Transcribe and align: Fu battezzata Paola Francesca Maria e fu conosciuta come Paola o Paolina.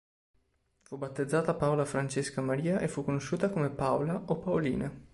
Fu 0.81 0.97
battezzata 0.97 1.53
Paola 1.53 1.85
Francesca 1.85 2.41
Maria 2.41 2.79
e 2.79 2.87
fu 2.87 3.03
conosciuta 3.03 3.51
come 3.51 3.69
Paola 3.69 4.19
o 4.29 4.35
Paolina. 4.39 4.91